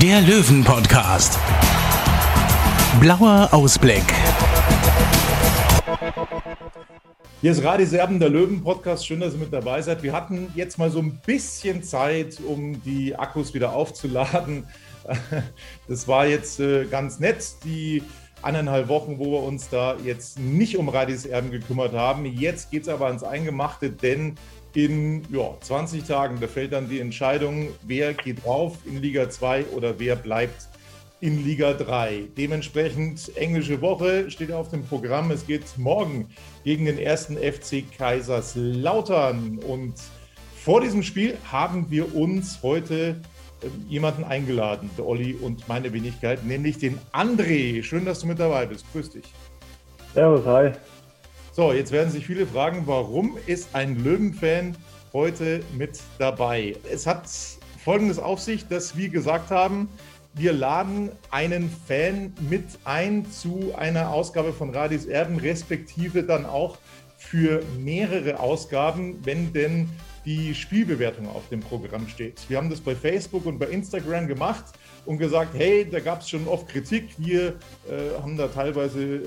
[0.00, 1.38] der Löwen-Podcast.
[2.98, 4.02] Blauer Ausblick.
[7.42, 9.06] Hier ist Radi Serben, der Löwen-Podcast.
[9.06, 10.02] Schön, dass ihr mit dabei seid.
[10.02, 14.66] Wir hatten jetzt mal so ein bisschen Zeit, um die Akkus wieder aufzuladen.
[15.88, 18.04] Das war jetzt äh, ganz nett, die
[18.40, 22.24] eineinhalb Wochen, wo wir uns da jetzt nicht um Radis Erben gekümmert haben.
[22.24, 24.36] Jetzt geht es aber ans Eingemachte, denn
[24.74, 29.66] in ja, 20 Tagen, da fällt dann die Entscheidung, wer geht drauf in Liga 2
[29.66, 30.68] oder wer bleibt
[31.22, 32.24] in Liga 3.
[32.36, 35.30] Dementsprechend englische Woche steht auf dem Programm.
[35.30, 36.28] Es geht morgen
[36.64, 39.58] gegen den ersten FC Kaiserslautern.
[39.58, 39.94] Und
[40.56, 43.20] vor diesem Spiel haben wir uns heute
[43.62, 47.84] äh, jemanden eingeladen, der Olli und meine Wenigkeit, nämlich den André.
[47.84, 48.84] Schön, dass du mit dabei bist.
[48.92, 49.24] Grüß dich.
[50.14, 50.72] Servus, hi.
[51.54, 54.74] So, jetzt werden sich viele fragen, warum ist ein Löwen-Fan
[55.12, 56.76] heute mit dabei?
[56.90, 57.28] Es hat
[57.84, 59.90] folgendes auf sich, dass wir gesagt haben,
[60.32, 66.78] wir laden einen Fan mit ein zu einer Ausgabe von Radis Erben, respektive dann auch
[67.18, 69.90] für mehrere Ausgaben, wenn denn
[70.24, 72.48] die Spielbewertung auf dem Programm steht.
[72.48, 74.64] Wir haben das bei Facebook und bei Instagram gemacht
[75.04, 77.10] und gesagt, hey, da gab es schon oft Kritik.
[77.18, 79.20] Wir äh, haben da teilweise äh,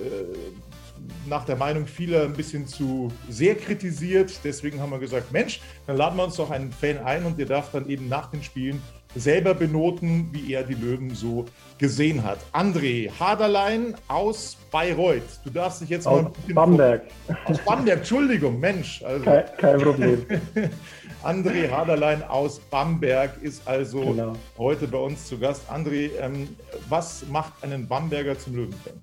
[1.28, 4.40] nach der Meinung vieler ein bisschen zu sehr kritisiert.
[4.44, 7.46] Deswegen haben wir gesagt, Mensch, dann laden wir uns doch einen Fan ein und der
[7.46, 8.82] darf dann eben nach den Spielen
[9.16, 11.46] selber benoten, wie er die Löwen so
[11.78, 12.40] gesehen hat.
[12.52, 15.40] André Haderlein aus Bayreuth.
[15.44, 17.04] Du darfst dich jetzt aus mal ein bisschen Bamberg.
[17.46, 19.02] Aus Bamberg, Entschuldigung, Mensch.
[19.04, 20.26] Also, Kein, kein Problem.
[21.24, 24.34] André Haderlein aus Bamberg ist also Genau.
[24.58, 25.64] heute bei uns zu Gast.
[25.72, 26.50] André, ähm,
[26.90, 29.02] was macht einen Bamberger zum Löwenfan?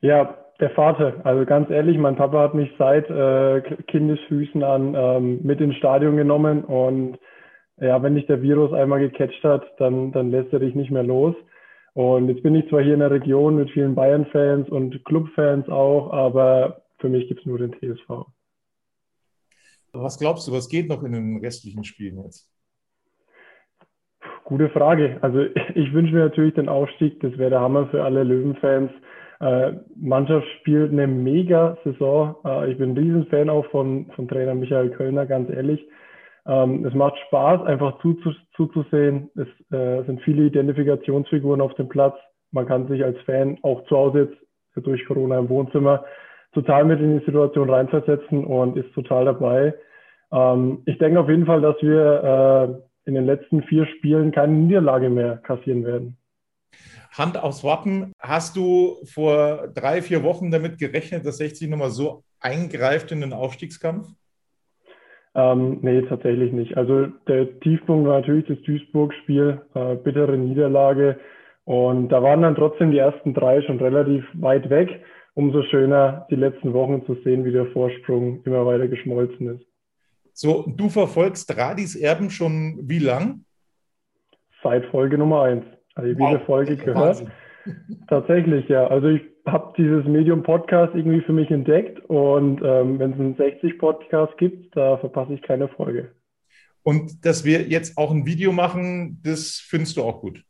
[0.00, 1.20] Ja, der Vater.
[1.24, 6.16] Also ganz ehrlich, mein Papa hat mich seit äh, Kindesfüßen an ähm, mit ins Stadion
[6.16, 7.18] genommen und
[7.78, 11.02] ja, wenn dich der Virus einmal gecatcht hat, dann, dann lässt er dich nicht mehr
[11.02, 11.34] los.
[11.94, 16.12] Und jetzt bin ich zwar hier in der Region mit vielen Bayern-Fans und Club-Fans auch,
[16.12, 18.26] aber für mich gibt es nur den TSV.
[19.92, 22.48] Was glaubst du, was geht noch in den restlichen Spielen jetzt?
[24.44, 25.18] Gute Frage.
[25.22, 25.40] Also
[25.74, 27.20] ich wünsche mir natürlich den Aufstieg.
[27.20, 28.92] Das wäre der Hammer für alle Löwenfans.
[29.42, 32.36] Äh, Mannschaft spielt eine Mega-Saison.
[32.44, 35.84] Äh, ich bin ein Riesenfan auch von, von Trainer Michael Kölner, ganz ehrlich.
[36.46, 39.30] Ähm, es macht Spaß, einfach zuzu zuzusehen.
[39.34, 42.14] Es äh, sind viele Identifikationsfiguren auf dem Platz.
[42.52, 44.30] Man kann sich als Fan auch zu Hause
[44.76, 46.04] jetzt durch Corona im Wohnzimmer
[46.54, 49.74] total mit in die Situation reinversetzen und ist total dabei.
[50.32, 54.52] Ähm, ich denke auf jeden Fall, dass wir äh, in den letzten vier Spielen keine
[54.52, 56.16] Niederlage mehr kassieren werden.
[57.12, 58.12] Hand aufs Wappen.
[58.18, 63.32] Hast du vor drei, vier Wochen damit gerechnet, dass 60 nochmal so eingreift in den
[63.32, 64.08] Aufstiegskampf?
[65.34, 66.76] Ähm, nee, tatsächlich nicht.
[66.76, 71.18] Also der Tiefpunkt war natürlich das Duisburg-Spiel, äh, bittere Niederlage.
[71.64, 75.02] Und da waren dann trotzdem die ersten drei schon relativ weit weg.
[75.34, 79.66] Umso schöner, die letzten Wochen zu sehen, wie der Vorsprung immer weiter geschmolzen ist.
[80.34, 83.44] So, du verfolgst Radis Erben schon wie lang?
[84.62, 85.64] Seit Folge Nummer eins.
[85.94, 87.24] Also jede Wow, Folge gehört.
[88.08, 88.86] Tatsächlich, ja.
[88.86, 93.36] Also ich habe dieses Medium Podcast irgendwie für mich entdeckt und ähm, wenn es einen
[93.36, 96.12] 60 Podcast gibt, da verpasse ich keine Folge.
[96.82, 100.42] Und dass wir jetzt auch ein Video machen, das findest du auch gut.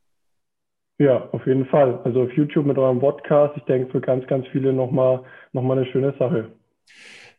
[0.99, 2.01] Ja, auf jeden Fall.
[2.05, 5.77] Also auf YouTube mit eurem Podcast, ich denke für ganz, ganz viele nochmal noch mal
[5.77, 6.53] eine schöne Sache.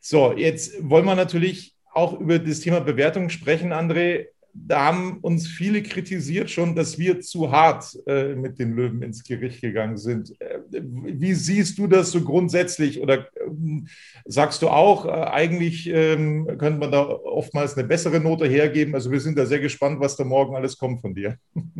[0.00, 4.26] So, jetzt wollen wir natürlich auch über das Thema Bewertung sprechen, André.
[4.56, 9.24] Da haben uns viele kritisiert schon, dass wir zu hart äh, mit den Löwen ins
[9.24, 10.40] Gericht gegangen sind.
[10.40, 13.02] Äh, wie siehst du das so grundsätzlich?
[13.02, 13.88] Oder ähm,
[14.24, 18.94] sagst du auch, äh, eigentlich ähm, könnte man da oftmals eine bessere Note hergeben?
[18.94, 21.36] Also wir sind da sehr gespannt, was da morgen alles kommt von dir.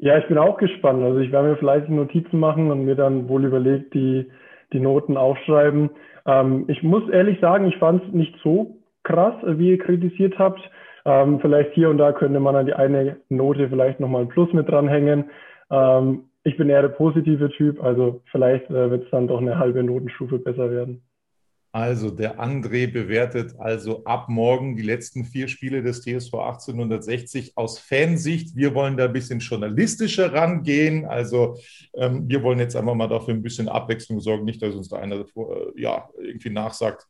[0.00, 1.02] Ja, ich bin auch gespannt.
[1.02, 4.30] Also ich werde mir vielleicht Notizen machen und mir dann wohl überlegt, die,
[4.72, 5.90] die Noten aufschreiben.
[6.24, 10.60] Ähm, ich muss ehrlich sagen, ich fand es nicht so krass, wie ihr kritisiert habt.
[11.08, 14.52] Ähm, vielleicht hier und da könnte man an die eine Note vielleicht nochmal ein Plus
[14.52, 15.30] mit dranhängen.
[15.70, 19.58] Ähm, ich bin eher der positive Typ, also vielleicht äh, wird es dann doch eine
[19.58, 21.02] halbe Notenstufe besser werden.
[21.72, 27.78] Also der André bewertet also ab morgen die letzten vier Spiele des TSV 1860 aus
[27.78, 28.54] Fansicht.
[28.54, 31.06] Wir wollen da ein bisschen journalistischer rangehen.
[31.06, 31.56] Also
[31.94, 34.98] ähm, wir wollen jetzt einfach mal dafür ein bisschen Abwechslung sorgen, nicht, dass uns da
[34.98, 35.24] einer äh,
[35.76, 37.06] ja, irgendwie nachsagt,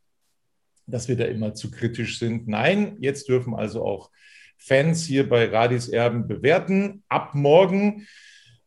[0.91, 2.49] dass wir da immer zu kritisch sind.
[2.49, 4.11] Nein, jetzt dürfen also auch
[4.57, 7.03] Fans hier bei Radis Erben bewerten.
[7.09, 8.07] Ab morgen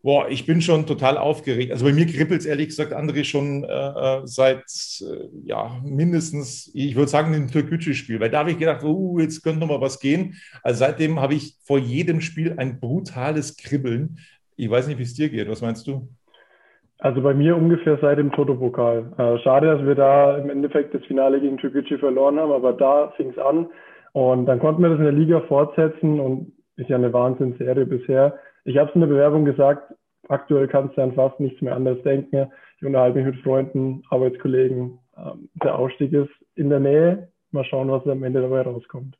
[0.03, 1.71] Boah, ich bin schon total aufgeregt.
[1.71, 4.63] Also bei mir kribbelt es ehrlich gesagt, André, schon äh, äh, seit
[5.01, 8.19] äh, ja, mindestens, ich würde sagen, dem Türkgücü-Spiel.
[8.19, 10.37] Weil da habe ich gedacht, oh, jetzt könnte noch mal was gehen.
[10.63, 14.17] Also seitdem habe ich vor jedem Spiel ein brutales Kribbeln.
[14.55, 15.47] Ich weiß nicht, wie es dir geht.
[15.47, 16.09] Was meinst du?
[17.01, 19.11] Also bei mir ungefähr seit dem Toto-Pokal.
[19.17, 23.11] Äh, schade, dass wir da im Endeffekt das Finale gegen Türkgücü verloren haben, aber da
[23.17, 23.67] fing es an.
[24.13, 28.37] Und dann konnten wir das in der Liga fortsetzen und ist ja eine Wahnsinnsserie bisher.
[28.65, 29.95] Ich habe es in der Bewerbung gesagt,
[30.27, 32.51] aktuell kannst du an fast nichts mehr anderes denken.
[32.77, 34.99] Ich unterhalte mich mit Freunden, Arbeitskollegen.
[35.17, 37.29] Ähm, der Ausstieg ist in der Nähe.
[37.49, 39.17] Mal schauen, was am Ende dabei rauskommt.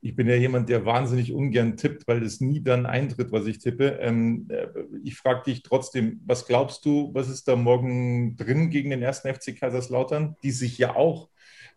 [0.00, 3.58] Ich bin ja jemand, der wahnsinnig ungern tippt, weil es nie dann eintritt, was ich
[3.58, 3.98] tippe.
[4.00, 4.66] Ähm, äh,
[5.02, 9.32] ich frage dich trotzdem, was glaubst du, was ist da morgen drin gegen den ersten
[9.32, 11.28] FC Kaiserslautern, die sich ja auch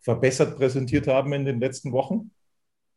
[0.02, 2.32] verbessert präsentiert haben in den letzten Wochen?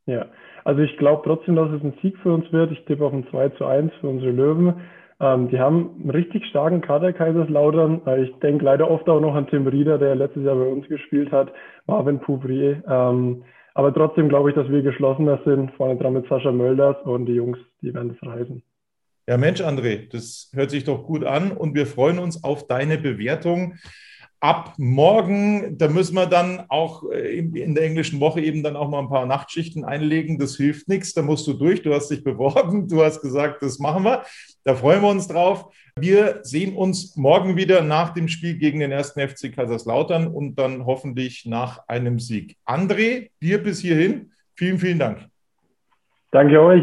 [0.06, 0.26] Ja,
[0.64, 2.72] also ich glaube trotzdem, dass es ein Sieg für uns wird.
[2.72, 4.74] Ich tippe auf ein 2 zu 1 für unsere Löwen.
[5.20, 8.02] Ähm, die haben einen richtig starken Kader, Kaiserslautern.
[8.06, 10.86] Äh, ich denke leider oft auch noch an Tim Rieder, der letztes Jahr bei uns
[10.88, 11.52] gespielt hat,
[11.86, 12.82] Marvin Pouvrier.
[12.88, 17.26] Ähm, aber trotzdem glaube ich, dass wir geschlossener sind, vorne dran mit Sascha Mölders und
[17.26, 18.62] die Jungs, die werden das reisen.
[19.28, 22.98] Ja, Mensch, André, das hört sich doch gut an und wir freuen uns auf deine
[22.98, 23.74] Bewertung
[24.42, 28.88] ab morgen, da müssen wir dann auch äh, in der englischen Woche eben dann auch
[28.88, 30.36] mal ein paar Nachtschichten einlegen.
[30.36, 31.82] Das hilft nichts, da musst du durch.
[31.82, 34.24] Du hast dich beworben, du hast gesagt, das machen wir.
[34.64, 35.72] Da freuen wir uns drauf.
[35.96, 40.86] Wir sehen uns morgen wieder nach dem Spiel gegen den ersten FC Kaiserslautern und dann
[40.86, 42.56] hoffentlich nach einem Sieg.
[42.66, 44.32] André, dir bis hierhin.
[44.56, 45.28] Vielen, vielen Dank.
[46.32, 46.82] Danke euch.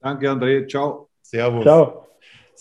[0.00, 0.68] Danke, André.
[0.68, 1.08] Ciao.
[1.22, 1.62] Servus.
[1.62, 2.09] Ciao.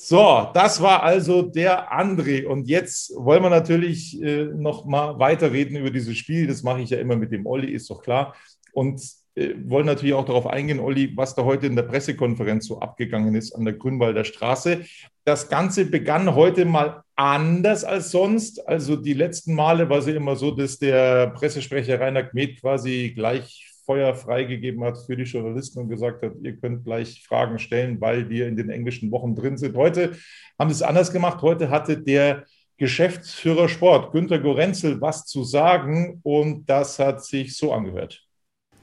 [0.02, 2.46] So, das war also der André.
[2.46, 6.48] Und jetzt wollen wir natürlich äh, noch mal weiterreden über dieses Spiel.
[6.48, 8.34] Das mache ich ja immer mit dem Olli, ist doch klar.
[8.72, 9.02] Und
[9.36, 13.36] äh, wollen natürlich auch darauf eingehen, Olli, was da heute in der Pressekonferenz so abgegangen
[13.36, 14.86] ist an der Grünwalder Straße.
[15.26, 18.66] Das Ganze begann heute mal anders als sonst.
[18.70, 23.12] Also die letzten Male war es ja immer so, dass der Pressesprecher Rainer Kmet quasi
[23.14, 28.00] gleich Feuer freigegeben hat für die Journalisten und gesagt hat, ihr könnt gleich Fragen stellen,
[28.00, 29.76] weil wir in den englischen Wochen drin sind.
[29.76, 30.16] Heute
[30.60, 31.42] haben sie es anders gemacht.
[31.42, 32.46] Heute hatte der
[32.78, 38.24] Geschäftsführer Sport, Günter Gorenzel, was zu sagen und das hat sich so angehört.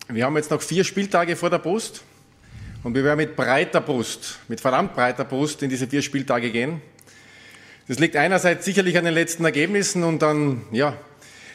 [0.08, 2.02] Wir haben jetzt noch vier Spieltage vor der Brust
[2.82, 6.82] und wir werden mit breiter Brust, mit verdammt breiter Brust in diese vier Spieltage gehen.
[7.86, 10.96] Das liegt einerseits sicherlich an den letzten Ergebnissen und an ja,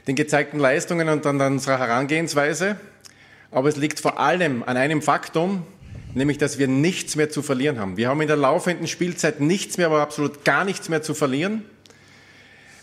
[0.07, 2.77] den gezeigten Leistungen und an unserer Herangehensweise
[3.51, 5.63] aber es liegt vor allem an einem Faktum,
[6.13, 7.98] nämlich dass wir nichts mehr zu verlieren haben.
[7.98, 11.63] Wir haben in der laufenden Spielzeit nichts mehr, aber absolut gar nichts mehr zu verlieren,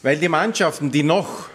[0.03, 1.49] weil die Mannschaften, die noch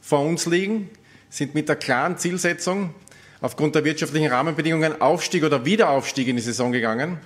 [0.00, 0.90] vor uns liegen,
[1.28, 2.94] sind mit der klaren Zielsetzung
[3.40, 7.18] aufgrund der wirtschaftlichen Rahmenbedingungen Aufstieg oder Wiederaufstieg in die Saison gegangen.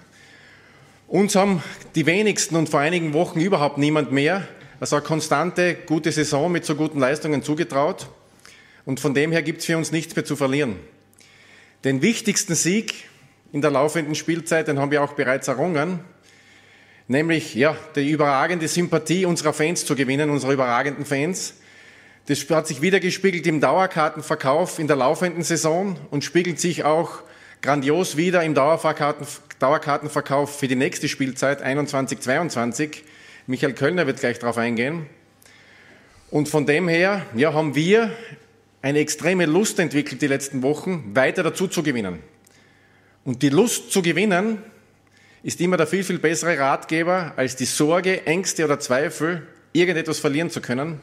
[1.06, 1.62] Uns haben
[1.94, 4.46] die wenigsten und vor einigen Wochen überhaupt niemand mehr
[4.84, 8.08] also eine konstante, gute Saison mit so guten Leistungen zugetraut.
[8.84, 10.76] Und von dem her gibt es für uns nichts mehr zu verlieren.
[11.84, 12.94] Den wichtigsten Sieg
[13.52, 16.00] in der laufenden Spielzeit, den haben wir auch bereits errungen,
[17.08, 21.56] nämlich ja, die überragende Sympathie unserer Fans zu gewinnen, unserer überragenden Fans.
[22.24, 27.22] Das hat sich wiedergespiegelt im Dauerkartenverkauf in der laufenden Saison und spiegelt sich auch
[27.60, 29.26] grandios wieder im Dauerkarten,
[29.58, 33.02] Dauerkartenverkauf für die nächste Spielzeit 21-22.
[33.46, 35.04] Michael Kölner wird gleich darauf eingehen.
[36.30, 38.10] Und von dem her ja, haben wir
[38.84, 42.18] eine extreme Lust entwickelt die letzten Wochen, weiter dazu zu gewinnen.
[43.24, 44.58] Und die Lust zu gewinnen
[45.42, 50.50] ist immer der viel, viel bessere Ratgeber als die Sorge, Ängste oder Zweifel, irgendetwas verlieren
[50.50, 51.00] zu können.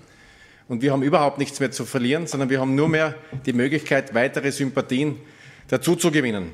[0.68, 3.16] Und wir haben überhaupt nichts mehr zu verlieren, sondern wir haben nur mehr
[3.48, 5.18] die Möglichkeit, weitere Sympathien
[5.68, 6.52] dazu zu gewinnen.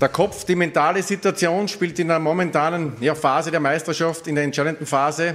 [0.00, 4.44] Der Kopf, die mentale Situation spielt in der momentanen ja, Phase der Meisterschaft, in der
[4.44, 5.34] entscheidenden Phase,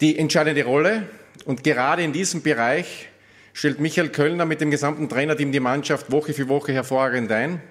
[0.00, 1.04] die entscheidende Rolle.
[1.44, 3.10] Und gerade in diesem Bereich
[3.54, 7.62] stellt Michael Kölner mit dem gesamten Trainerteam die Mannschaft Woche für Woche hervorragend ein.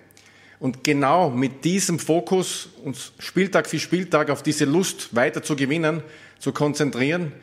[0.60, 6.02] Und genau mit diesem Fokus, uns Spieltag für Spieltag auf diese Lust weiter zu gewinnen,
[6.40, 7.34] zu konzentrieren,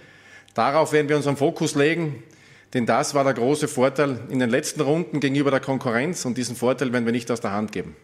[0.54, 2.22] darauf werden wir unseren Fokus legen.
[2.72, 6.56] Denn das war der große Vorteil in den letzten Runden gegenüber der Konkurrenz und diesen
[6.56, 7.94] Vorteil werden wir nicht aus der Hand geben.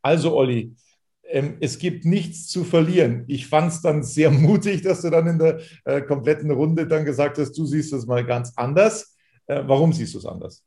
[0.00, 0.76] Also, Olli,
[1.24, 3.24] ähm, es gibt nichts zu verlieren.
[3.26, 7.04] Ich fand es dann sehr mutig, dass du dann in der äh, kompletten Runde dann
[7.04, 9.09] gesagt hast, du siehst das mal ganz anders.
[9.50, 10.64] Äh, warum siehst du es anders?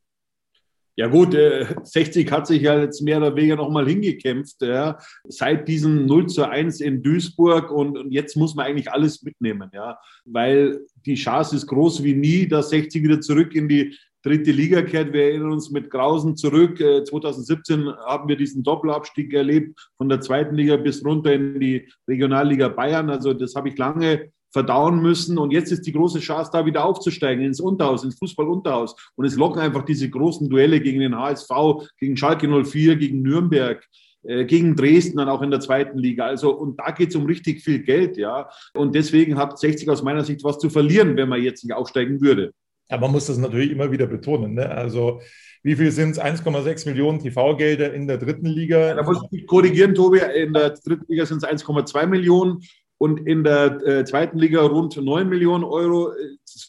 [0.95, 4.97] Ja gut, äh, 60 hat sich ja jetzt mehr oder weniger nochmal hingekämpft, ja,
[5.27, 9.71] seit diesem 0 zu 1 in Duisburg und, und, jetzt muss man eigentlich alles mitnehmen,
[9.73, 14.51] ja, weil die Chance ist groß wie nie, dass 60 wieder zurück in die dritte
[14.51, 15.13] Liga kehrt.
[15.13, 16.77] Wir erinnern uns mit Grausen zurück.
[16.77, 21.89] 2017 äh, haben wir diesen Doppelabstieg erlebt, von der zweiten Liga bis runter in die
[22.07, 23.09] Regionalliga Bayern.
[23.09, 25.37] Also das habe ich lange verdauen müssen.
[25.37, 28.95] Und jetzt ist die große Chance, da wieder aufzusteigen ins Unterhaus, ins Fußball-Unterhaus.
[29.15, 31.49] Und es locken einfach diese großen Duelle gegen den HSV,
[31.97, 33.83] gegen Schalke 04, gegen Nürnberg
[34.25, 36.25] äh, gegen Dresden dann auch in der zweiten Liga.
[36.25, 38.49] Also, und da geht es um richtig viel Geld, ja.
[38.73, 42.21] Und deswegen hat 60 aus meiner Sicht was zu verlieren, wenn man jetzt nicht aufsteigen
[42.21, 42.53] würde.
[42.89, 44.53] Aber man muss das natürlich immer wieder betonen.
[44.53, 44.69] Ne?
[44.69, 45.21] Also,
[45.63, 46.21] wie viel sind es?
[46.21, 48.89] 1,6 Millionen TV-Gelder in der dritten Liga.
[48.89, 50.19] Ja, da muss ich korrigieren, Tobi.
[50.35, 52.61] In der dritten Liga sind es 1,2 Millionen
[52.97, 56.11] und in der äh, zweiten Liga rund 9 Millionen Euro.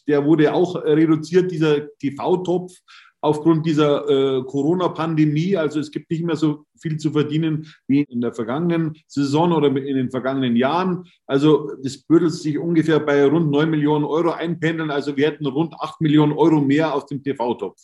[0.07, 2.73] Der wurde auch reduziert, dieser TV-Topf,
[3.25, 5.57] aufgrund dieser äh, Corona-Pandemie.
[5.57, 9.67] Also es gibt nicht mehr so viel zu verdienen wie in der vergangenen Saison oder
[9.67, 11.05] in den vergangenen Jahren.
[11.25, 14.91] Also das bürdelt sich ungefähr bei rund 9 Millionen Euro einpendeln.
[14.91, 17.81] Also wir hätten rund 8 Millionen Euro mehr aus dem TV-Topf.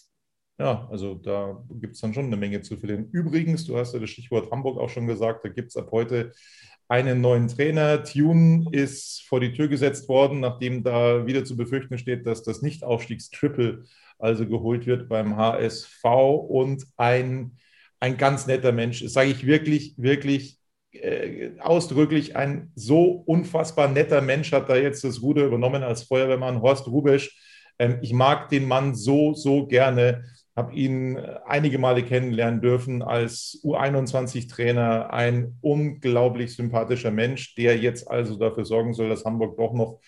[0.61, 3.09] Ja, also da gibt es dann schon eine Menge zu verlieren.
[3.11, 6.33] Übrigens, du hast ja das Stichwort Hamburg auch schon gesagt, da gibt es ab heute
[6.87, 8.03] einen neuen Trainer.
[8.03, 12.61] Tune ist vor die Tür gesetzt worden, nachdem da wieder zu befürchten steht, dass das
[12.61, 13.85] Nicht-Aufstiegstriple
[14.19, 16.03] also geholt wird beim HSV
[16.47, 17.57] und ein,
[17.99, 19.01] ein ganz netter Mensch.
[19.01, 20.59] Das sage ich wirklich, wirklich
[20.91, 22.35] äh, ausdrücklich.
[22.35, 27.35] Ein so unfassbar netter Mensch hat da jetzt das Ruder übernommen als Feuerwehrmann Horst Rubesch.
[27.79, 30.23] Ähm, ich mag den Mann so, so gerne
[30.55, 38.35] habe ihn einige Male kennenlernen dürfen als U21-Trainer, ein unglaublich sympathischer Mensch, der jetzt also
[38.35, 39.99] dafür sorgen soll, dass Hamburg doch noch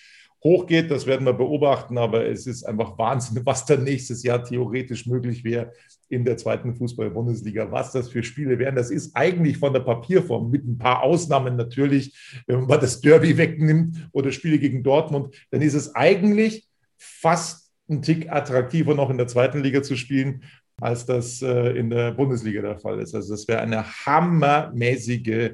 [0.43, 0.91] hochgeht.
[0.91, 5.43] Das werden wir beobachten, aber es ist einfach Wahnsinn, was dann nächstes Jahr theoretisch möglich
[5.43, 5.71] wäre
[6.09, 8.75] in der zweiten Fußball-Bundesliga, was das für Spiele wären.
[8.75, 13.37] Das ist eigentlich von der Papierform mit ein paar Ausnahmen natürlich, wenn man das Derby
[13.37, 19.17] wegnimmt oder Spiele gegen Dortmund, dann ist es eigentlich fast ein Tick attraktiver noch in
[19.17, 20.43] der zweiten Liga zu spielen,
[20.81, 23.13] als das äh, in der Bundesliga der Fall ist.
[23.13, 25.51] Also das wäre eine hammermäßige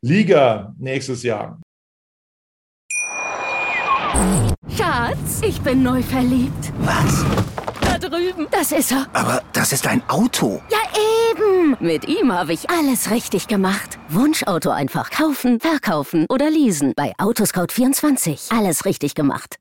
[0.00, 1.60] Liga nächstes Jahr.
[4.76, 6.72] Schatz, ich bin neu verliebt.
[6.80, 7.24] Was?
[7.80, 8.46] Da drüben.
[8.50, 9.06] Das ist er.
[9.12, 10.62] Aber das ist ein Auto.
[10.70, 10.78] Ja,
[11.30, 11.76] eben.
[11.80, 13.98] Mit ihm habe ich alles richtig gemacht.
[14.08, 16.92] Wunschauto einfach kaufen, verkaufen oder leasen.
[16.96, 18.56] Bei Autoscout24.
[18.56, 19.58] Alles richtig gemacht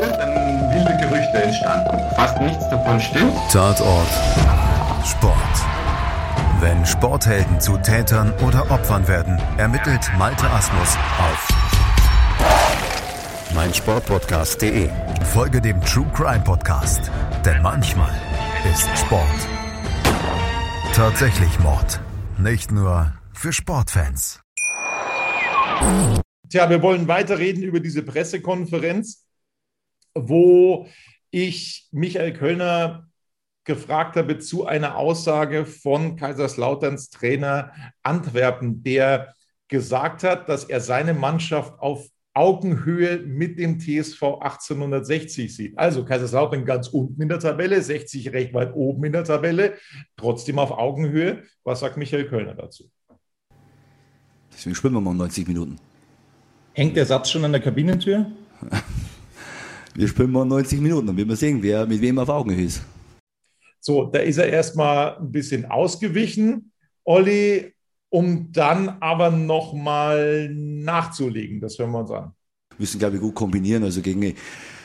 [0.00, 0.12] will.
[0.16, 1.98] Dann wilde Gerüchte entstanden.
[2.14, 3.34] Fast nichts davon stimmt.
[3.52, 4.08] Tatort.
[5.04, 5.36] Sport.
[6.60, 11.48] Wenn Sporthelden zu Tätern oder Opfern werden, ermittelt Malte Asmus auf
[13.54, 14.88] meinsportpodcast.de.
[15.32, 17.10] Folge dem True Crime Podcast,
[17.44, 18.12] denn manchmal
[18.70, 19.24] ist Sport
[20.98, 22.00] tatsächlich Mord.
[22.38, 24.40] Nicht nur für Sportfans.
[26.50, 29.24] Tja, wir wollen weiterreden über diese Pressekonferenz,
[30.14, 30.88] wo
[31.30, 33.08] ich Michael Kölner
[33.64, 37.72] gefragt habe zu einer Aussage von Kaiserslauterns Trainer
[38.02, 39.34] Antwerpen, der
[39.68, 45.78] gesagt hat, dass er seine Mannschaft auf Augenhöhe mit dem TSV 1860 sieht.
[45.78, 49.74] Also Kaiserslautern ganz unten in der Tabelle, 60 recht weit oben in der Tabelle,
[50.16, 51.42] trotzdem auf Augenhöhe.
[51.64, 52.90] Was sagt Michael Kölner dazu?
[54.52, 55.76] Deswegen spielen wir mal 90 Minuten.
[56.72, 58.30] Hängt der Satz schon an der Kabinentür?
[59.98, 62.82] Wir spielen mal 90 Minuten, dann werden wir sehen, wer mit wem auf Augenhöhe ist.
[63.80, 66.70] So, da ist er erstmal ein bisschen ausgewichen,
[67.02, 67.72] Olli,
[68.08, 71.60] um dann aber nochmal nachzulegen.
[71.60, 72.30] Das hören wir uns an.
[72.70, 73.82] Wir müssen, glaube ich, gut kombinieren.
[73.82, 74.34] Also gegen eine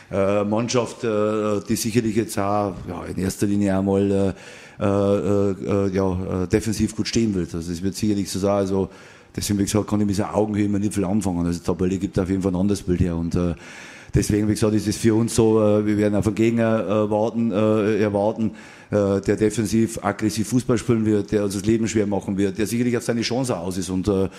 [0.09, 4.35] äh, Mannschaft, äh, die sicherlich jetzt auch ja, in erster Linie einmal
[4.79, 7.47] äh, äh, äh, ja, defensiv gut stehen will.
[7.53, 8.49] Also es wird sicherlich so sein.
[8.49, 8.89] Also
[9.35, 11.45] deswegen, wie gesagt, kann ich mit dieser Augenhöhe immer nicht viel anfangen.
[11.45, 13.15] Also die Tabelle gibt auf jeden Fall ein anderes Bild her.
[13.15, 13.53] Und äh,
[14.13, 17.09] deswegen, wie gesagt, ist es für uns so, äh, wir werden auf einen Gegner äh,
[17.09, 18.51] warten, äh, erwarten,
[18.91, 22.67] äh, der defensiv, aggressiv Fußball spielen wird, der uns das Leben schwer machen wird, der
[22.67, 23.89] sicherlich auf seine Chance aus ist.
[23.89, 24.29] Und äh,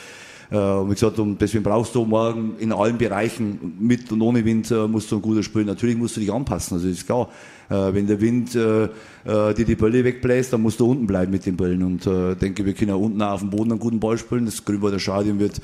[0.51, 4.71] und wie gesagt, und deswegen brauchst du morgen in allen Bereichen, mit und ohne Wind,
[4.89, 5.67] musst du ein guter spielen.
[5.67, 7.31] Natürlich musst du dich anpassen, also ist klar.
[7.69, 8.89] Wenn der Wind äh,
[9.25, 11.83] dir die Bälle wegbläst, dann musst du unten bleiben mit den Bällen.
[11.83, 14.45] Und äh, denke, wir können auch unten auf dem Boden einen guten Ball spielen.
[14.45, 15.61] Das Grünwalder Stadion wird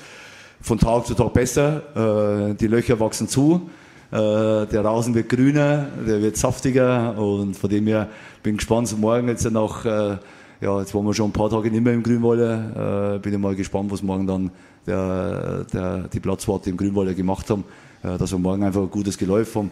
[0.63, 2.51] von Tag zu Tag besser.
[2.51, 3.69] Äh, die Löcher wachsen zu.
[4.13, 8.09] Äh, der Rasen wird grüner, der wird saftiger und von dem her
[8.43, 10.17] bin gespannt, morgen jetzt nach, äh,
[10.61, 13.39] ja, jetzt waren wir schon ein paar Tage nicht mehr im Grünwalder, äh, bin ich
[13.39, 14.51] mal gespannt, was morgen dann
[14.85, 17.65] der, der, die Platzwarte im Grünwalder gemacht haben.
[18.03, 19.71] dass wir morgen einfach ein gutes Geläuf haben.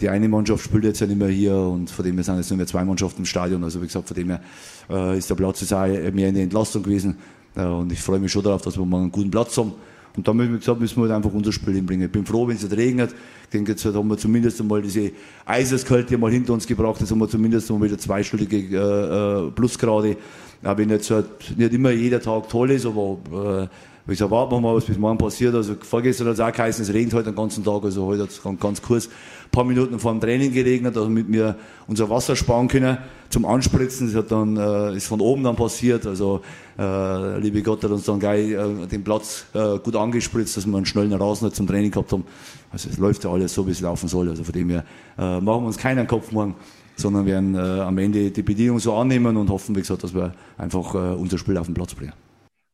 [0.00, 2.50] Die eine Mannschaft spielt jetzt ja nicht mehr hier und von dem her sind jetzt
[2.50, 3.62] nur mehr zwei Mannschaften im Stadion.
[3.62, 7.18] Also wie gesagt, von dem her ist der Platz jetzt auch mehr eine Entlastung gewesen.
[7.54, 9.74] Und ich freue mich schon darauf, dass wir morgen einen guten Platz haben.
[10.18, 12.06] Und da müssen wir, gesagt, müssen wir halt einfach unser Spiel hinbringen.
[12.06, 13.14] Ich bin froh, wenn es nicht regnet.
[13.44, 15.12] Ich denke, jetzt haben wir zumindest einmal diese
[15.46, 16.98] Eiseskälte mal hinter uns gebracht.
[16.98, 20.16] Jetzt haben wir zumindest mal wieder zweistellige äh, Plusgrade.
[20.64, 23.68] Auch wenn jetzt halt nicht immer jeder Tag toll ist, aber äh,
[24.08, 25.54] wie gesagt, warten wir mal, was bis morgen passiert.
[25.54, 27.84] Also vorgestern hat es auch geheißen, es regnet heute den ganzen Tag.
[27.84, 31.56] Also heute hat es ganz kurz ein paar Minuten vor dem Training geregnet, damit wir
[31.86, 32.96] unser Wasser sparen können
[33.28, 34.06] zum Anspritzen.
[34.06, 36.06] Das hat dann, äh, ist von oben dann passiert.
[36.06, 36.40] Also
[36.78, 40.74] äh, liebe Gott hat uns dann gleich äh, den Platz äh, gut angespritzt, dass wir
[40.74, 42.24] einen schnellen Rasen zum Training gehabt haben.
[42.72, 44.30] Also es läuft ja alles so, wie es laufen soll.
[44.30, 44.84] Also von dem her
[45.18, 46.54] äh, machen wir uns keinen Kopf morgen
[46.96, 50.32] sondern werden äh, am Ende die Bedingungen so annehmen und hoffen, wie gesagt, dass wir
[50.56, 52.12] einfach äh, unser Spiel auf den Platz bringen.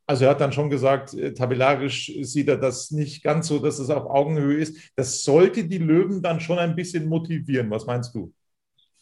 [0.06, 3.78] Also er hat dann schon gesagt, äh, tabellarisch sieht er das nicht ganz so, dass
[3.78, 4.92] es auf Augenhöhe ist.
[4.96, 7.70] Das sollte die Löwen dann schon ein bisschen motivieren.
[7.70, 8.32] Was meinst du?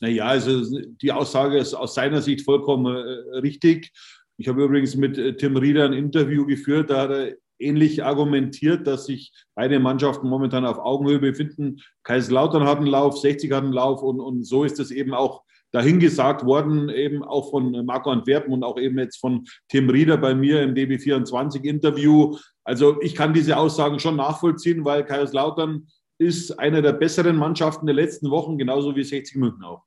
[0.00, 3.92] Naja, also die Aussage ist aus seiner Sicht vollkommen äh, richtig.
[4.36, 8.86] Ich habe übrigens mit äh, Tim Rieder ein Interview geführt, da hat er ähnlich argumentiert,
[8.86, 11.80] dass sich beide Mannschaften momentan auf Augenhöhe befinden.
[12.02, 15.42] Kaiserslautern hat einen Lauf, 60 hat einen Lauf und, und so ist es eben auch
[15.72, 20.34] dahingesagt worden, eben auch von Marco Antwerpen und auch eben jetzt von Tim Rieder bei
[20.34, 22.36] mir im DB24-Interview.
[22.62, 25.88] Also ich kann diese Aussagen schon nachvollziehen, weil Kaiserslautern
[26.18, 29.82] ist eine der besseren Mannschaften der letzten Wochen, genauso wie 60 München auch.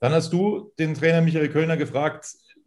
[0.00, 2.26] Dann hast du den Trainer Michael Kölner gefragt,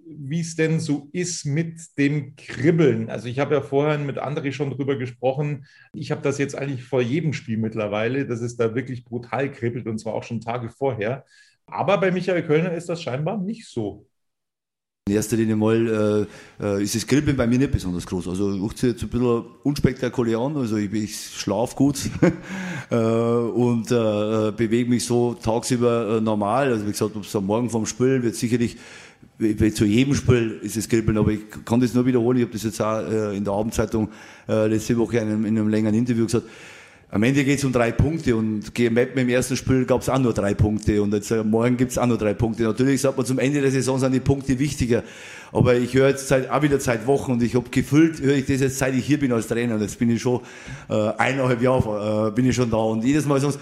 [0.09, 3.09] wie es denn so ist mit dem Kribbeln.
[3.09, 5.65] Also ich habe ja vorhin mit André schon drüber gesprochen.
[5.93, 9.87] Ich habe das jetzt eigentlich vor jedem Spiel mittlerweile, dass es da wirklich brutal kribbelt
[9.87, 11.25] und zwar auch schon Tage vorher.
[11.67, 14.07] Aber bei Michael Kölner ist das scheinbar nicht so.
[15.07, 16.27] In erster Linie mal
[16.59, 18.27] äh, äh ist das Kribbeln bei mir nicht besonders groß.
[18.27, 20.57] Also ich jetzt ein bisschen unspektakulär an.
[20.57, 21.97] Also ich, ich schlafe gut
[22.89, 26.71] äh, und äh, bewege mich so tagsüber äh, normal.
[26.71, 28.77] Also wie gesagt, ob es am Morgen vom Spiel wird sicherlich
[29.39, 32.37] zu jedem Spiel ist es Kribbeln, aber ich kann das nur wiederholen.
[32.37, 34.09] Ich habe das jetzt auch äh, in der Abendzeitung
[34.47, 36.45] letzte Woche in einem, in einem längeren Interview gesagt
[37.09, 40.19] am Ende geht es um drei Punkte und GMF im ersten Spiel gab es auch
[40.19, 42.63] nur drei Punkte und jetzt äh, morgen gibt es auch nur drei Punkte.
[42.63, 45.03] Natürlich sagt man zum Ende der Saison sind die Punkte wichtiger,
[45.53, 48.45] aber ich höre jetzt seit, auch wieder seit Wochen und ich habe gefühlt, höre ich
[48.45, 50.41] das jetzt seit ich hier bin als Trainer und jetzt bin ich schon
[50.89, 53.59] äh, eineinhalb Jahre äh, bin ich schon da und jedes Mal sonst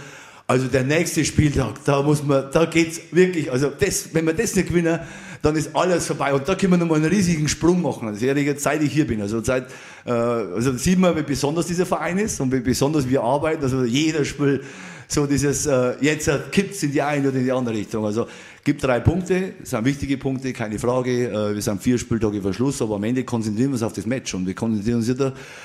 [0.48, 4.56] also der nächste Spieltag, da muss man, da geht's wirklich, also das, wenn wir das
[4.56, 5.00] nicht gewinnen,
[5.42, 6.34] dann ist alles vorbei.
[6.34, 8.08] Und da können wir nochmal einen riesigen Sprung machen.
[8.08, 9.22] Also jetzt, seit ich hier bin.
[9.22, 9.66] Also seit,
[10.12, 13.64] also sieht man, wie besonders dieser Verein ist und wie besonders wir arbeiten.
[13.64, 14.62] Also jeder Spiel
[15.08, 18.06] so dieses, äh, jetzt kippt es in die eine oder in die andere Richtung.
[18.06, 18.28] Also
[18.64, 21.30] gibt drei Punkte, sind wichtige Punkte, keine Frage.
[21.30, 24.06] Äh, wir sind vier Spieltage vor Schluss, aber am Ende konzentrieren wir uns auf das
[24.06, 25.20] Match und wir konzentrieren uns nicht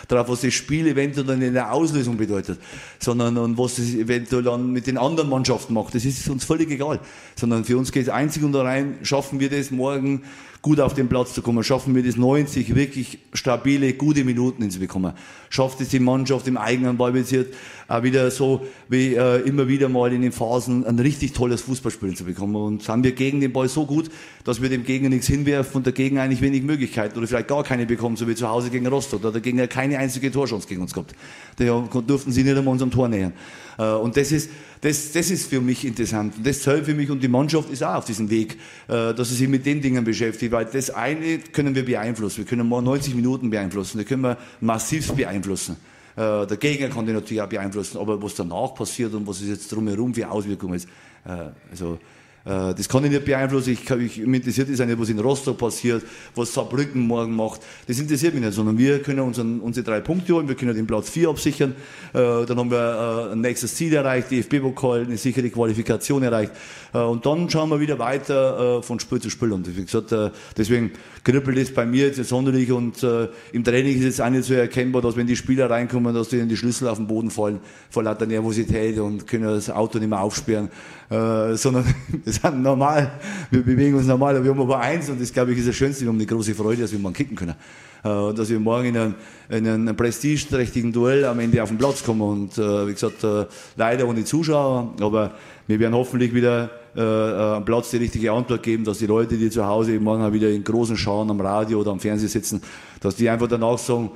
[0.08, 2.58] darauf, was das Spiel eventuell dann in der Auslösung bedeutet,
[2.98, 5.94] sondern und was es eventuell dann mit den anderen Mannschaften macht.
[5.94, 7.00] Das ist uns völlig egal.
[7.36, 10.22] Sondern für uns geht es einzig und allein, schaffen wir das morgen
[10.62, 15.14] gut auf den Platz zu kommen, schaffen wir das 90 wirklich stabile, gute Minuten hinzubekommen.
[15.48, 17.48] Schafft es die Mannschaft im eigenen Ballbesitz
[17.88, 22.14] auch wieder so wie äh, immer wieder mal in den Phasen ein richtig tolles Fußballspielen
[22.14, 22.54] zu bekommen.
[22.56, 24.10] Und haben wir gegen den Ball so gut,
[24.44, 27.64] dass wir dem Gegner nichts hinwerfen und der Gegner eigentlich wenig Möglichkeiten oder vielleicht gar
[27.64, 29.22] keine bekommen, so wie zu Hause gegen Rostock.
[29.22, 31.14] Da hat der Gegner keine einzige Torchance gegen uns gehabt.
[31.56, 31.64] Da
[32.06, 33.32] durften sie nicht einmal unserem Tor nähern.
[33.78, 36.36] Äh, und das ist, das, das ist für mich interessant.
[36.36, 38.56] Und das zählt für mich und die Mannschaft ist auch auf diesem Weg,
[38.88, 42.38] äh, dass sie sich mit den Dingen beschäftigt, weil das eine können wir beeinflussen.
[42.38, 45.76] Wir können mal 90 Minuten beeinflussen, das können wir massiv beeinflussen.
[46.16, 49.48] Äh, der Gegner kann die natürlich auch beeinflussen, aber was danach passiert und was ist
[49.48, 50.88] jetzt drumherum für Auswirkungen ist,
[51.70, 51.98] also äh,
[52.44, 53.72] das kann ich nicht beeinflussen.
[53.72, 56.02] Ich, ich, mich interessiert es nicht, was in Rostock passiert,
[56.34, 57.60] was Saarbrücken morgen macht.
[57.86, 60.86] Das interessiert mich nicht, sondern wir können unseren, unsere drei Punkte holen, wir können den
[60.86, 61.74] Platz vier absichern.
[62.12, 66.52] Äh, dann haben wir äh, ein nächstes Ziel erreicht, DFB-Pokal, eine sichere Qualifikation erreicht.
[66.92, 69.52] und dann schauen wir wieder weiter von Spiel zu Spiel.
[69.52, 70.14] Und wie gesagt,
[70.56, 70.90] deswegen
[71.22, 73.06] kribbelt es bei mir jetzt sonderlich und
[73.52, 76.48] im Training ist es auch nicht so erkennbar, dass wenn die Spieler reinkommen, dass denen
[76.48, 80.20] die Schlüssel auf den Boden fallen vor lauter Nervosität und können das Auto nicht mehr
[80.20, 80.68] aufsperren,
[81.08, 81.84] sondern
[82.24, 83.12] wir sind normal,
[83.50, 85.76] wir bewegen uns normal, aber wir haben aber eins und das glaube ich ist das
[85.76, 87.54] Schönste, wir haben eine große Freude, dass wir morgen kicken können.
[88.02, 89.14] Äh, dass wir morgen in einem,
[89.50, 93.46] in einem prestigeträchtigen Duell am Ende auf den Platz kommen und äh, wie gesagt, äh,
[93.76, 95.34] leider ohne Zuschauer, aber
[95.66, 99.50] wir werden hoffentlich wieder äh, am Platz die richtige Antwort geben, dass die Leute, die
[99.50, 102.62] zu Hause morgen wieder in großen Schauen am Radio oder am Fernsehen sitzen,
[103.00, 104.10] dass die einfach danach sagen,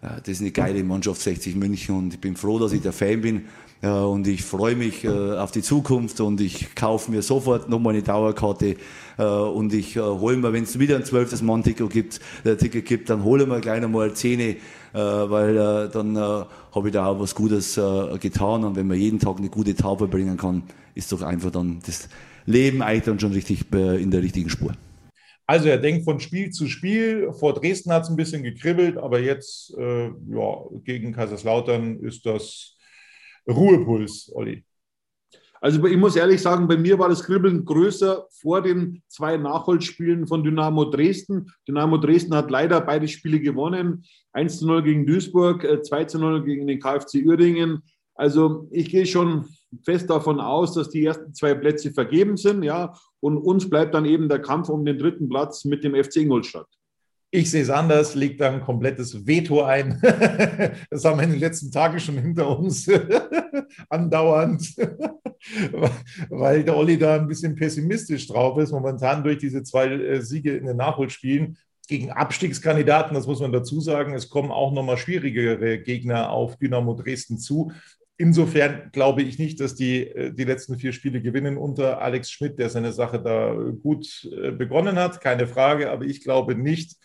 [0.00, 3.20] das ist eine geile Mannschaft 60 München und ich bin froh, dass ich der Fan
[3.22, 3.44] bin.
[3.82, 8.76] Und ich freue mich auf die Zukunft und ich kaufe mir sofort nochmal eine Dauerkarte
[9.18, 13.46] und ich hole mir, wenn es wieder ein zwölftes Mann-Ticket gibt, Ticket gibt, dann hole
[13.46, 14.56] mir gleich nochmal Zähne,
[14.92, 19.50] weil dann habe ich da auch was Gutes getan und wenn man jeden Tag eine
[19.50, 20.62] gute Taufe bringen kann,
[20.94, 22.08] ist doch einfach dann das
[22.46, 24.72] Leben eigentlich dann schon richtig in der richtigen Spur.
[25.46, 27.30] Also er denkt von Spiel zu Spiel.
[27.38, 32.75] Vor Dresden hat es ein bisschen gekribbelt, aber jetzt äh, ja, gegen Kaiserslautern ist das
[33.48, 34.64] Ruhepuls, Olli.
[35.60, 40.26] Also ich muss ehrlich sagen, bei mir war das Kribbeln größer vor den zwei Nachholspielen
[40.26, 41.50] von Dynamo Dresden.
[41.66, 44.04] Dynamo Dresden hat leider beide Spiele gewonnen.
[44.32, 47.82] 1 zu 0 gegen Duisburg, 2 äh, zu 0 gegen den KfC Uerdingen.
[48.14, 49.46] Also ich gehe schon
[49.84, 54.06] fest davon aus, dass die ersten zwei Plätze vergeben sind, ja, und uns bleibt dann
[54.06, 56.66] eben der Kampf um den dritten Platz mit dem FC Ingolstadt.
[57.36, 60.00] Ich sehe es anders, legt da ein komplettes Veto ein.
[60.90, 62.90] Das haben wir in den letzten Tagen schon hinter uns
[63.90, 64.74] andauernd,
[66.30, 68.72] weil der Olli da ein bisschen pessimistisch drauf ist.
[68.72, 73.82] Momentan durch diese zwei äh, Siege in den Nachholspielen gegen Abstiegskandidaten, das muss man dazu
[73.82, 74.14] sagen.
[74.14, 77.70] Es kommen auch nochmal schwierigere Gegner auf Dynamo Dresden zu.
[78.16, 82.58] Insofern glaube ich nicht, dass die äh, die letzten vier Spiele gewinnen unter Alex Schmidt,
[82.58, 85.90] der seine Sache da gut äh, begonnen hat, keine Frage.
[85.90, 86.96] Aber ich glaube nicht,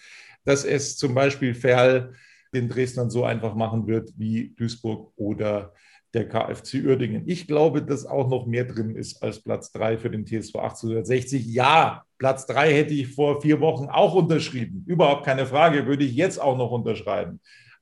[0.44, 2.14] dass es zum Beispiel Ferl
[2.54, 5.74] den Dresdnern so einfach machen wird wie Duisburg oder
[6.14, 7.24] der KfC Uerdingen.
[7.26, 11.46] Ich glaube, dass auch noch mehr drin ist als Platz drei für den TSV 1860.
[11.46, 14.84] Ja, Platz drei hätte ich vor vier Wochen auch unterschrieben.
[14.88, 17.40] Überhaupt keine Frage, würde ich jetzt auch noch unterschreiben.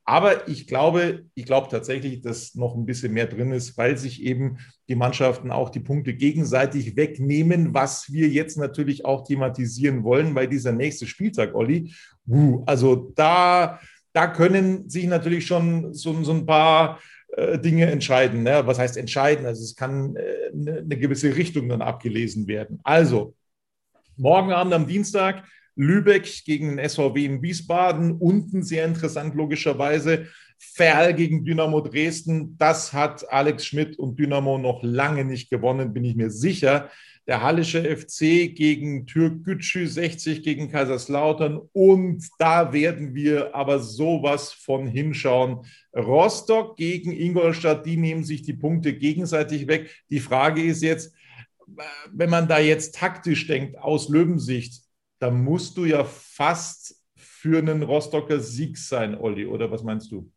[0.10, 4.24] Aber ich glaube, ich glaube tatsächlich, dass noch ein bisschen mehr drin ist, weil sich
[4.24, 10.34] eben die Mannschaften auch die Punkte gegenseitig wegnehmen, was wir jetzt natürlich auch thematisieren wollen,
[10.34, 11.94] weil dieser nächste Spieltag, Olli,
[12.28, 13.80] uh, also da,
[14.12, 17.00] da können sich natürlich schon so, so ein paar
[17.38, 18.42] äh, Dinge entscheiden.
[18.42, 18.64] Ne?
[18.66, 19.46] Was heißt entscheiden?
[19.46, 22.80] Also es kann äh, eine, eine gewisse Richtung dann abgelesen werden.
[22.84, 23.36] Also,
[24.18, 25.44] morgen Abend am Dienstag
[25.80, 30.28] Lübeck gegen den SVW in Wiesbaden, unten sehr interessant logischerweise.
[30.58, 36.04] Ferl gegen Dynamo Dresden, das hat Alex Schmidt und Dynamo noch lange nicht gewonnen, bin
[36.04, 36.90] ich mir sicher.
[37.28, 44.52] Der Hallische FC gegen Türk Gütschü, 60 gegen Kaiserslautern und da werden wir aber sowas
[44.52, 45.60] von hinschauen.
[45.96, 49.90] Rostock gegen Ingolstadt, die nehmen sich die Punkte gegenseitig weg.
[50.10, 51.16] Die Frage ist jetzt,
[52.12, 54.89] wenn man da jetzt taktisch denkt, aus Löwensicht,
[55.20, 60.32] da musst du ja fast für einen Rostocker Sieg sein, Olli, oder was meinst du?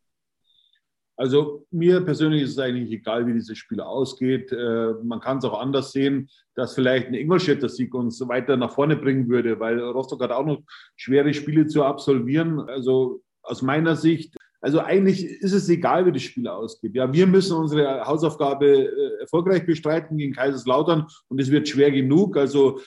[1.17, 4.51] Also mir persönlich ist es eigentlich egal, wie dieses Spiel ausgeht.
[4.51, 8.73] Äh, man kann es auch anders sehen, dass vielleicht ein Ingolstädter Sieg uns weiter nach
[8.73, 10.63] vorne bringen würde, weil Rostock hat auch noch
[10.97, 12.61] schwere Spiele zu absolvieren.
[12.61, 16.95] Also aus meiner Sicht, also eigentlich ist es egal, wie das Spiel ausgeht.
[16.95, 22.37] Ja, wir müssen unsere Hausaufgabe äh, erfolgreich bestreiten gegen Kaiserslautern und es wird schwer genug.
[22.37, 22.81] Also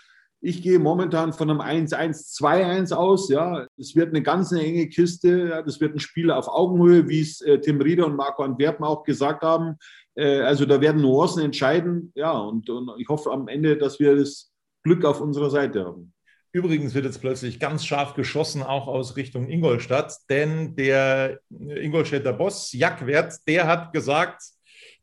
[0.45, 3.29] ich gehe momentan von einem 1-1, 2-1 aus.
[3.29, 5.49] Ja, es wird eine ganz eine enge Kiste.
[5.49, 8.85] Ja, das wird ein Spiel auf Augenhöhe, wie es äh, Tim Rieder und Marco Antwerpen
[8.85, 9.77] auch gesagt haben.
[10.13, 12.11] Äh, also da werden Nuancen entscheiden.
[12.13, 14.51] Ja, und, und ich hoffe am Ende, dass wir das
[14.83, 16.13] Glück auf unserer Seite haben.
[16.51, 22.71] Übrigens wird jetzt plötzlich ganz scharf geschossen, auch aus Richtung Ingolstadt, denn der Ingolstädter Boss
[22.71, 24.43] Jackwert, der hat gesagt,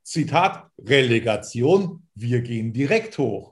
[0.04, 3.51] Zitat, Relegation, wir gehen direkt hoch.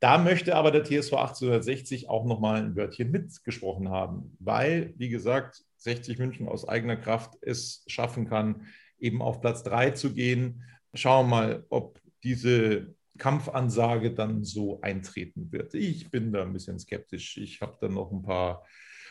[0.00, 5.62] Da möchte aber der TSV 1860 auch nochmal ein Wörtchen mitgesprochen haben, weil, wie gesagt,
[5.76, 8.66] 60 München aus eigener Kraft es schaffen kann,
[8.98, 10.62] eben auf Platz 3 zu gehen.
[10.94, 15.74] Schauen wir mal, ob diese Kampfansage dann so eintreten wird.
[15.74, 17.36] Ich bin da ein bisschen skeptisch.
[17.36, 18.64] Ich habe da noch ein paar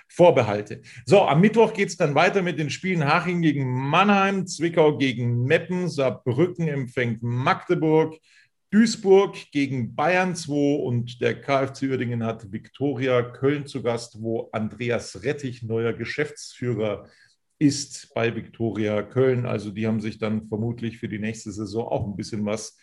[0.07, 0.81] Vorbehalte.
[1.05, 5.43] So, am Mittwoch geht es dann weiter mit den Spielen Haching gegen Mannheim, Zwickau gegen
[5.43, 8.15] Meppen, Saarbrücken empfängt Magdeburg,
[8.71, 15.23] Duisburg gegen Bayern 2 und der KfC Uerdingen hat Viktoria Köln zu Gast, wo Andreas
[15.23, 17.07] Rettich neuer Geschäftsführer
[17.57, 19.47] ist bei Viktoria Köln.
[19.47, 22.77] Also die haben sich dann vermutlich für die nächste Saison auch ein bisschen was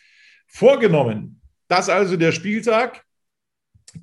[0.48, 1.40] vorgenommen.
[1.68, 3.05] Das also der Spieltag.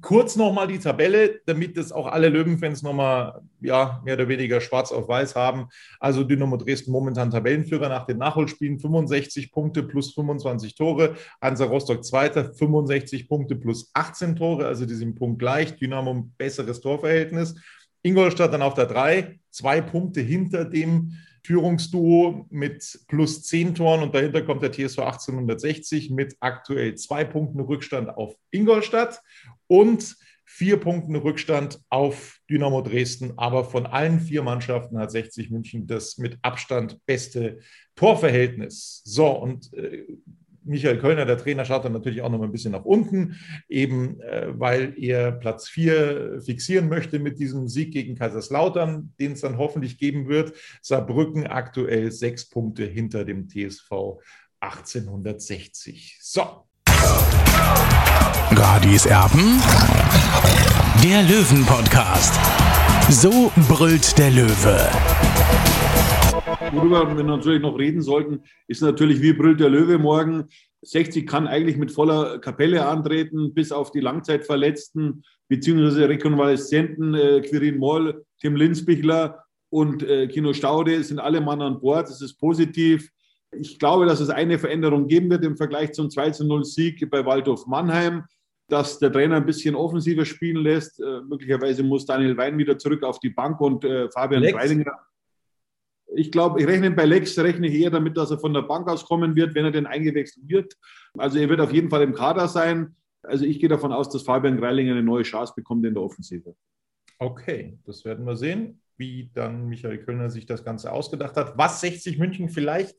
[0.02, 4.92] Kurz nochmal die Tabelle, damit das auch alle Löwenfans nochmal ja, mehr oder weniger schwarz
[4.92, 5.68] auf weiß haben.
[6.00, 11.16] Also Dynamo Dresden momentan Tabellenführer nach den Nachholspielen, 65 Punkte plus 25 Tore.
[11.42, 15.76] Hansa Rostock Zweiter, 65 Punkte plus 18 Tore, also die sind Punkt gleich.
[15.76, 17.56] Dynamo besseres Torverhältnis.
[18.04, 21.14] Ingolstadt dann auf der 3, zwei Punkte hinter dem
[21.46, 27.60] Führungsduo mit plus 10 Toren und dahinter kommt der TSV 1860 mit aktuell zwei Punkten
[27.60, 29.22] Rückstand auf Ingolstadt
[29.68, 33.34] und vier Punkten Rückstand auf Dynamo Dresden.
[33.38, 37.60] Aber von allen vier Mannschaften hat 60 München das mit Abstand beste
[37.96, 39.02] Torverhältnis.
[39.04, 40.06] So, und äh,
[40.66, 43.36] Michael Kölner, der Trainer, schaut dann natürlich auch noch mal ein bisschen nach unten,
[43.70, 49.42] eben äh, weil er Platz 4 fixieren möchte mit diesem Sieg gegen Kaiserslautern, den es
[49.42, 50.54] dann hoffentlich geben wird.
[50.82, 54.20] Saarbrücken aktuell sechs Punkte hinter dem TSV
[54.60, 56.20] 1860.
[56.22, 56.66] So.
[58.52, 59.62] Radis Erben.
[61.04, 62.34] Der Löwen-Podcast.
[63.10, 64.90] So brüllt der Löwe.
[66.72, 70.46] Worüber wir natürlich noch reden sollten, ist natürlich, wie brüllt der Löwe morgen.
[70.82, 76.06] 60 kann eigentlich mit voller Kapelle antreten, bis auf die Langzeitverletzten bzw.
[76.06, 82.10] Rekonvaleszenten, äh, Quirin Moll, Tim Linsbichler und äh, Kino Staude sind alle Mann an Bord.
[82.10, 83.10] Das ist positiv.
[83.56, 88.24] Ich glaube, dass es eine Veränderung geben wird im Vergleich zum 2-0-Sieg bei Waldhof Mannheim,
[88.68, 91.00] dass der Trainer ein bisschen offensiver spielen lässt.
[91.00, 94.98] Äh, möglicherweise muss Daniel Wein wieder zurück auf die Bank und äh, Fabian Freilinger.
[96.16, 98.88] Ich glaube, ich rechne bei Lex, rechne ich eher damit, dass er von der Bank
[98.88, 100.74] aus kommen wird, wenn er denn eingewechselt wird.
[101.18, 102.96] Also er wird auf jeden Fall im Kader sein.
[103.24, 106.56] Also ich gehe davon aus, dass Fabian Greilinger eine neue Chance bekommt in der Offensive.
[107.20, 111.58] Okay, das werden wir sehen, wie dann Michael Kölner sich das Ganze ausgedacht hat.
[111.58, 112.96] Was 60 München vielleicht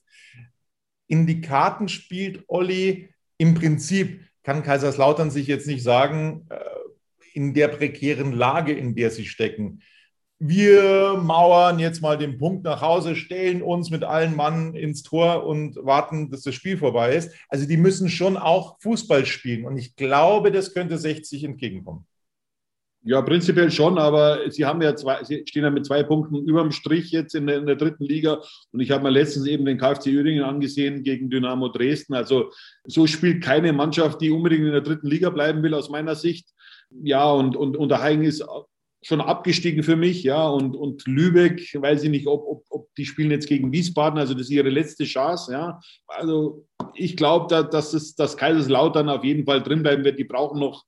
[1.06, 6.58] in die Karten spielt, Olli, im Prinzip kann Kaiserslautern sich jetzt nicht sagen, äh,
[7.34, 9.80] in der prekären Lage, in der sie stecken.
[10.46, 15.46] Wir mauern jetzt mal den Punkt nach Hause, stellen uns mit allen Mann ins Tor
[15.46, 17.34] und warten, dass das Spiel vorbei ist.
[17.48, 19.64] Also die müssen schon auch Fußball spielen.
[19.64, 22.06] Und ich glaube, das könnte 60 entgegenkommen.
[23.04, 26.72] Ja, prinzipiell schon, aber sie haben ja zwei, sie stehen ja mit zwei Punkten überm
[26.72, 28.42] Strich jetzt in der, in der dritten Liga.
[28.70, 32.12] Und ich habe mir letztens eben den KfC Uerdingen angesehen gegen Dynamo Dresden.
[32.12, 32.50] Also
[32.84, 36.50] so spielt keine Mannschaft, die unbedingt in der dritten Liga bleiben will, aus meiner Sicht.
[36.90, 38.44] Ja, und, und, und Hagen ist
[39.06, 43.04] schon abgestiegen für mich, ja, und, und Lübeck, weiß ich nicht, ob, ob, ob die
[43.04, 45.80] spielen jetzt gegen Wiesbaden, also das ist ihre letzte Chance, ja.
[46.06, 50.18] Also ich glaube, da, dass, es, dass Kaiserslautern auf jeden Fall drin bleiben wird.
[50.18, 50.84] Die brauchen noch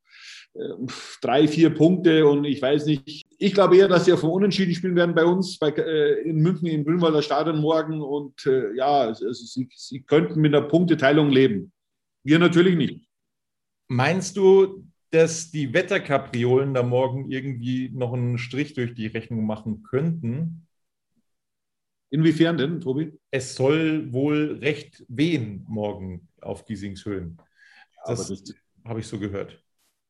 [0.55, 0.87] äh,
[1.21, 3.27] drei, vier Punkte und ich weiß nicht.
[3.39, 6.37] Ich glaube eher, dass sie auf dem Unentschieden spielen werden bei uns bei, äh, in
[6.37, 11.31] München im Grünwalder Stadion morgen und äh, ja, also sie, sie könnten mit einer Punkteteilung
[11.31, 11.73] leben.
[12.25, 13.07] Wir natürlich nicht.
[13.89, 19.83] Meinst du, dass die Wetterkapriolen da morgen irgendwie noch einen Strich durch die Rechnung machen
[19.83, 20.67] könnten?
[22.11, 23.19] Inwiefern denn, Tobi?
[23.31, 27.39] Es soll wohl recht wehen morgen auf Giesingshöhen.
[28.07, 29.63] Das, das habe ich so gehört.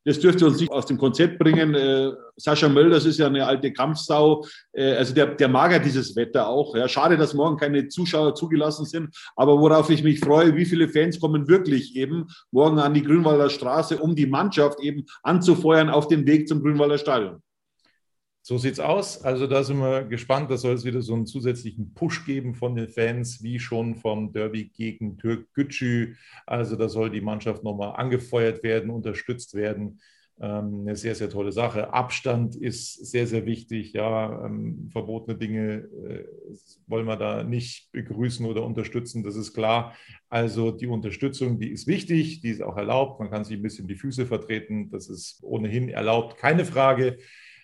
[0.06, 1.74] Das dürfte uns nicht aus dem Konzept bringen.
[1.74, 4.46] Äh, Sascha Möll, das ist ja eine alte Kampfsau.
[4.72, 6.76] Äh, also der, der mag ja dieses Wetter auch.
[6.76, 9.08] Ja, schade, dass morgen keine Zuschauer zugelassen sind.
[9.34, 13.50] Aber worauf ich mich freue, wie viele Fans kommen wirklich eben morgen an die Grünwalder
[13.50, 17.42] Straße, um die Mannschaft eben anzufeuern auf dem Weg zum Grünwalder Stadion.
[18.48, 19.24] So sieht's aus.
[19.24, 20.52] Also da sind wir gespannt.
[20.52, 24.32] Da soll es wieder so einen zusätzlichen Push geben von den Fans, wie schon vom
[24.32, 26.14] Derby gegen Türk Gücü.
[26.46, 29.98] Also da soll die Mannschaft nochmal angefeuert werden, unterstützt werden.
[30.40, 31.92] Ähm, eine sehr, sehr tolle Sache.
[31.92, 33.94] Abstand ist sehr, sehr wichtig.
[33.94, 36.24] Ja, ähm, verbotene Dinge äh,
[36.86, 39.24] wollen wir da nicht begrüßen oder unterstützen.
[39.24, 39.96] Das ist klar.
[40.28, 43.18] Also die Unterstützung, die ist wichtig, die ist auch erlaubt.
[43.18, 44.88] Man kann sich ein bisschen die Füße vertreten.
[44.92, 47.18] Das ist ohnehin erlaubt, keine Frage.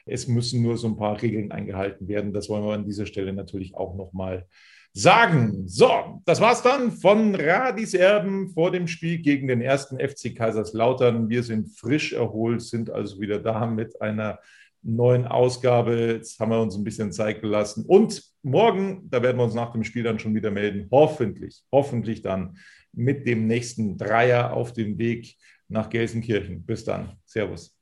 [0.06, 2.32] Es müssen nur so ein paar Regeln eingehalten werden.
[2.32, 4.46] Das wollen wir an dieser Stelle natürlich auch nochmal
[4.92, 5.66] sagen.
[5.66, 11.28] So, das war's dann von Radis Erben vor dem Spiel gegen den ersten FC Kaiserslautern.
[11.28, 14.38] Wir sind frisch erholt, sind also wieder da mit einer
[14.82, 16.14] neuen Ausgabe.
[16.16, 17.84] Jetzt haben wir uns ein bisschen Zeit gelassen.
[17.86, 20.88] Und morgen, da werden wir uns nach dem Spiel dann schon wieder melden.
[20.90, 22.58] Hoffentlich, hoffentlich dann
[22.92, 25.36] mit dem nächsten Dreier auf dem Weg
[25.68, 26.64] nach Gelsenkirchen.
[26.64, 27.12] Bis dann.
[27.24, 27.74] Servus.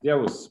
[0.00, 0.50] Servus.